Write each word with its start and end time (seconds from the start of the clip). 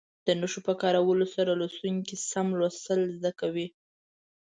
د 0.25 0.27
نښو 0.41 0.59
په 0.67 0.73
کارولو 0.81 1.25
سره 1.35 1.51
لوستونکي 1.59 2.15
سم 2.29 2.47
لوستل 2.59 3.01
زده 3.15 3.31
کوي. 3.39 3.67